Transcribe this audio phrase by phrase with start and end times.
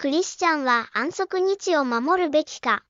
[0.00, 2.84] クリスチャンは安息日を守るべきか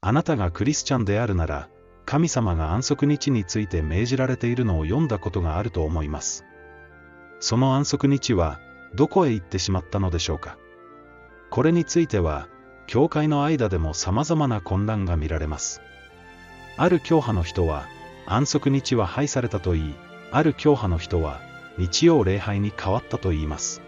[0.00, 1.68] あなたがクリスチャンであるなら、
[2.06, 6.44] 神様が安息日について命じられているのを読んだことがあると思います。
[7.38, 8.58] その安息日は、
[8.96, 10.58] どこへ行ってしまったのでしょうか。
[11.50, 12.48] これについては、
[12.88, 15.80] 教会の間でも様々な混乱が見られます。
[16.76, 17.86] ある教派の人は、
[18.26, 19.94] 安息日は廃されたと言い、
[20.32, 21.40] ある教派の人は、
[21.76, 23.82] 日曜礼拝に変わったと言います。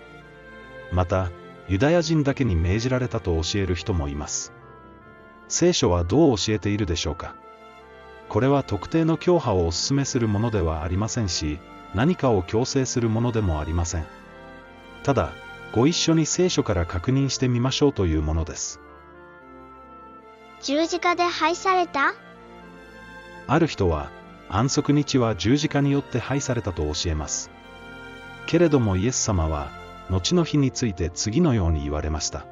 [0.93, 1.33] また、
[1.71, 4.53] ユダヤ人だけに命じられたと教える人もいます。
[5.47, 7.37] 聖書はどう教えているでしょうか？
[8.29, 11.61] これは特定の教派をお勧めするものではありませんし、
[11.95, 14.07] 何かを強制するものでもありません。
[15.05, 15.31] ただ、
[15.73, 18.81] ご一緒に聖書から確認してみましょうというものです。
[20.63, 22.15] 十字架で廃された？
[23.47, 24.11] ある人は、
[24.49, 27.49] 安息日は十字架によって廃されたと教えます。
[28.47, 29.71] けれどもイエス様は、
[30.11, 32.47] 後の日について次のように言われました。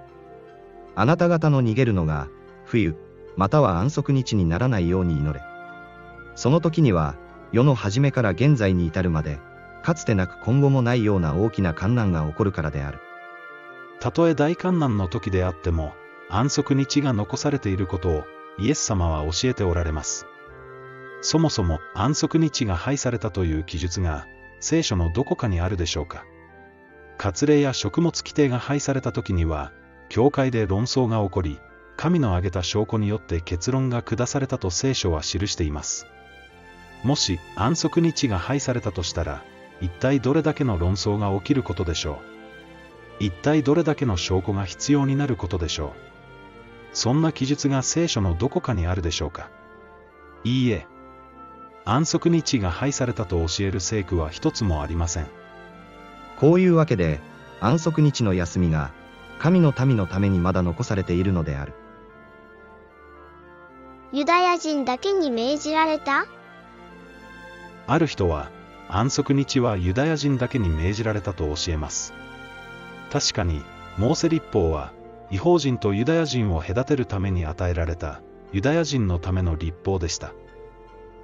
[0.95, 2.29] あなた方の逃げるのが、
[2.65, 2.97] 冬、
[3.37, 5.45] または安息日にならないように祈れ。
[6.35, 7.17] その時には、
[7.53, 9.39] 世の初めから現在に至るまで、
[9.83, 12.99] かつてなく今後もないような大きな観難が起こるからである。
[14.01, 15.95] たとえ大観難の時であっても、
[16.31, 18.25] 安息日が残されていることを、
[18.59, 20.27] イエス様は教えておられます。
[21.21, 24.27] そもそも安息日が廃されたという記述が、
[24.61, 26.25] 聖書のどこかにあるでしょうか。
[27.19, 29.73] 割礼や食物規定が廃された時には、
[30.09, 31.61] 教会で論争が起こり、
[31.97, 36.07] 神の挙げた証拠によって結論が下されたと聖書は記しています。
[37.03, 39.43] もし安息日が廃されたとしたら、
[39.81, 42.21] 一体どれだけの論争が起きることでしょ
[43.21, 43.25] う？
[43.25, 45.91] 一体どれだけの証拠が必要になることでしょう？
[46.93, 49.51] そんな記述が聖書のどこかにあるでしょうか？
[50.45, 50.87] いいえ。
[51.85, 55.27] 安息日が廃されたと教える聖句は一つもありません。
[56.39, 57.21] こういうわけで、
[57.61, 58.93] 安息日の休みが、
[59.41, 61.73] 神の民のためにまだ残されているのである。
[64.13, 66.27] ユダヤ人だけに命じられた？
[67.87, 68.51] ある人は、
[68.89, 72.15] 安息日はユダヤ人だけに命じられたと教えます。
[73.11, 73.63] 確かに、
[73.97, 74.93] モーセ立法は、
[75.31, 78.23] 違法人とユダヤ人を隔てるために与えられた、
[78.53, 80.33] ユダヤ人のための立法でした。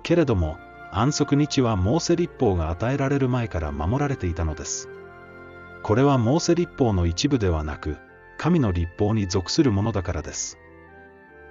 [0.02, 0.58] けれども、
[0.90, 4.88] 安息日はモーセ立法が与えられる前から守られていたのです。
[5.84, 7.98] これはモーセ立法の一部ではなく、
[8.38, 10.56] 神の立法に属するものだからです。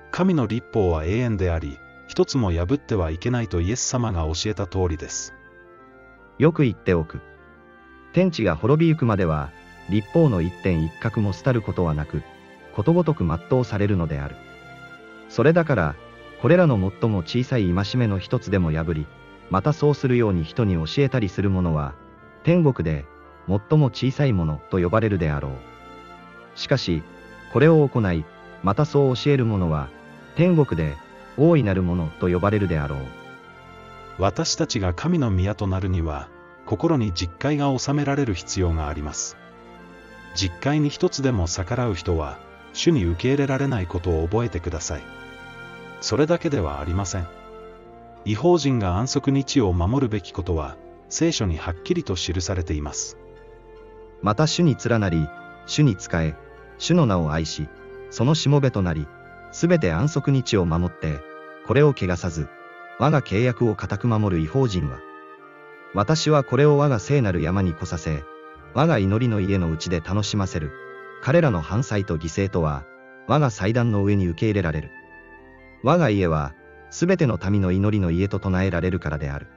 [0.09, 1.77] 神の立法は永遠であり、
[2.07, 5.35] 一つも破ってはいけないとイエス様が教えた通りです。
[6.39, 7.21] よく言っておく。
[8.13, 9.51] 天地が滅びゆくまでは、
[9.91, 12.23] 立法の一点一角も廃ることはなく、
[12.73, 14.35] ことごとく全うされるのである。
[15.29, 15.95] それだから、
[16.41, 19.05] これらの最も小さい戒めの一つでも破り、
[19.51, 21.93] またそうするように人に教えたりする者は、
[22.43, 23.05] 天国で、
[23.47, 25.51] 最も小さいものと呼ばれるであろう。
[26.55, 27.03] しかし、
[27.51, 28.25] これを行い、
[28.63, 29.89] またそう教える者は、
[30.35, 30.95] 天国で、
[31.37, 32.99] 大いなるものと呼ばれるであろう。
[34.19, 36.29] 私たちが神の宮となるには、
[36.65, 39.37] 心に実戒が収められる必要があります。
[40.35, 42.37] 実戒に一つでも逆らう人は、
[42.73, 45.01] 主に受け入れられないことを覚えてください。
[46.01, 47.27] それだけではありません。
[48.25, 50.75] 違法人が安息日を守るべきことは、
[51.09, 53.17] 聖書にはっきりと記されています。
[54.23, 55.29] また主に連なり、
[55.67, 56.35] 主に仕え、
[56.79, 57.67] 主の名を愛し、
[58.09, 59.05] そのしもべとなり、
[59.51, 61.19] すべて安息日を守って、
[61.67, 62.47] これを汚さず、
[62.99, 64.99] 我が契約を固く守る違法人は、
[65.93, 68.23] 私はこれを我が聖なる山に来させ、
[68.73, 70.71] 我が祈りの家のうちで楽しませる。
[71.21, 72.85] 彼らの反祭と犠牲とは、
[73.27, 74.89] 我が祭壇の上に受け入れられる。
[75.83, 76.53] 我が家は、
[76.89, 79.47] すべての民の祈りの家と唱えられるからである。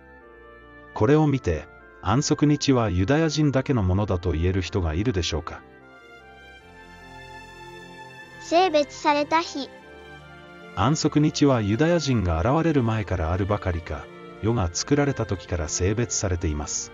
[0.93, 1.67] これを見て、
[2.09, 5.61] 安息日はユダヤ人だけのものだと言える人がいるでしょうか。
[8.43, 9.69] 性別された日
[10.77, 14.05] 安息日はユダヤ人が現れる前からあるばかりか、
[14.41, 16.93] 世が作られた時から性別されています。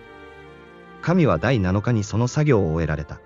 [1.03, 3.21] 神は第7日にその作業を終えられた。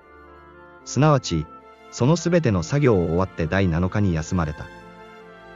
[0.85, 1.47] すなわち、
[1.93, 4.67] そのすべての作業を終わって第7日に休まれた。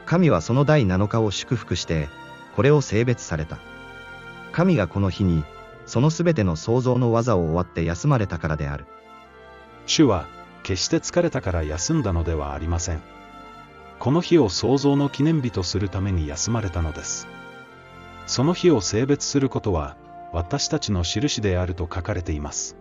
[0.05, 2.07] 神はその第7日を祝福して、
[2.55, 3.59] これを性別された。
[4.53, 5.43] 神がこの日に、
[5.91, 8.85] そのすべての創造の技を終わって休まれたからである。
[9.85, 10.25] 主は、
[10.63, 13.01] 決して疲れたから休んだのではありません。
[13.99, 17.27] この日を創造の記念日とするために休まれたのです。
[18.25, 19.97] その日を性別することは、
[20.31, 22.77] 私たちの印であると書かれています。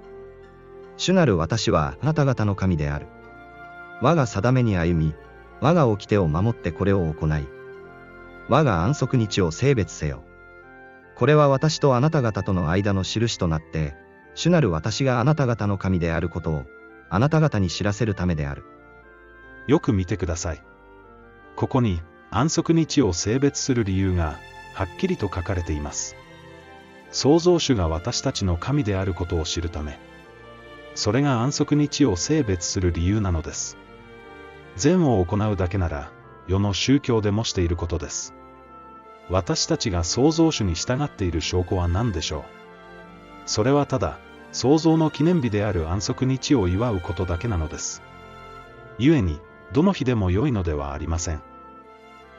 [0.97, 3.09] 主なる私はあなた方の神である。
[4.01, 5.15] 我が定めに歩み、
[5.61, 7.49] 我が掟を守ってこれを行い、
[8.49, 10.23] 我が安息日を性別せよ。
[11.21, 13.95] これは私とあなた方との間の印となって、
[14.35, 16.65] 主なる私があなた方の神であることを、
[17.11, 18.65] あなた方に知らせるためである。
[19.67, 20.63] よく見てください。
[21.57, 22.01] ここに
[22.31, 24.39] 安息日を性別する理由が
[24.73, 26.17] はっきりと書かれています。
[27.11, 29.99] 創造主が私たちの神であることを知るため、
[30.95, 33.77] それが安息日を性別する理由なのです。
[34.77, 36.13] 善を行うだけなら、
[36.49, 38.35] 世の宗教でもしていることです。
[39.31, 42.43] 私たちが創造主に従っている証拠は何でしょう？
[43.47, 44.19] それはただ、
[44.51, 48.03] 創造の記念日である安息日を祝うことだけなのです。
[48.99, 49.39] 故に、
[49.73, 51.41] どの日でも良いのではありません。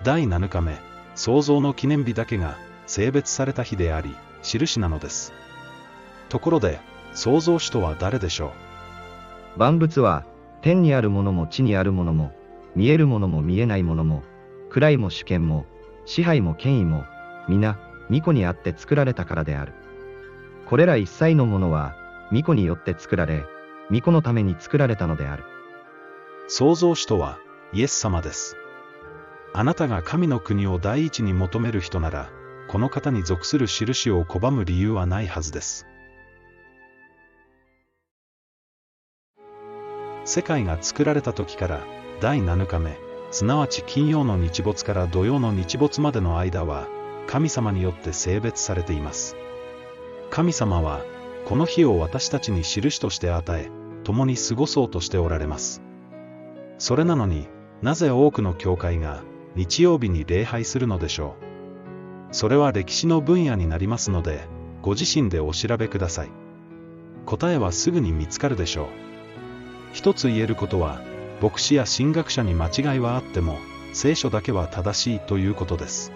[0.03, 0.77] 第7日目、
[1.15, 2.57] 創造の記念日だけが
[2.87, 4.13] 性別された日であり、
[4.43, 5.31] 印なのです。
[6.27, 6.81] ところで、
[7.13, 8.51] 創造主とは誰でしょ
[9.55, 9.59] う？
[9.59, 10.25] 万物は、
[10.61, 12.33] 天にあるものも地にあるものも、
[12.75, 14.23] 見えるものも見えないものも、
[14.69, 15.65] 位も主権も、
[16.05, 17.05] 支配も権威も、
[17.47, 17.77] 皆、
[18.07, 19.73] 巫女にあって作られたからである。
[20.65, 21.95] これら一切のものは、
[22.29, 23.45] 巫女によって作られ、
[23.87, 25.43] 巫女のために作られたのである。
[26.47, 27.39] 創造主とは、
[27.73, 28.57] イエス様です。
[29.53, 32.29] あなたが神の国を第一に求める人なら、
[32.67, 35.85] この方に属する印を拒む理由はないはずです。
[40.23, 41.81] 世界が作られた時から
[42.21, 42.97] 第7日目、
[43.31, 46.87] すなわち金曜の日没から土曜の日没までの間は、
[47.27, 49.37] 神様によって性別されています。
[50.29, 51.01] 神様は、
[51.45, 53.71] この日を私たちに印として与え、
[54.03, 55.81] 共に過ごそうとしておられます。
[56.77, 57.47] それなのに
[57.81, 59.23] なぜ多くの教会が
[59.55, 61.35] 日曜日に礼拝するのでしょ
[62.31, 62.35] う。
[62.35, 64.47] それは歴史の分野になりますので、
[64.81, 66.29] ご自身でお調べください。
[67.25, 68.87] 答えはすぐに見つかるでしょう。
[69.93, 71.01] 一つ言えることは、
[71.41, 73.57] 牧師や神学者に間違いはあっても、
[73.93, 76.11] 聖書だけは正しいということです。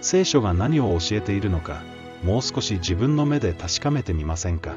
[0.00, 1.82] 聖書が何を教えているのか、
[2.24, 4.76] もう少し自分の目で確かめてみませんか。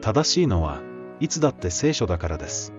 [0.00, 0.80] 正しいのは、
[1.20, 2.72] いつだって聖書だからです。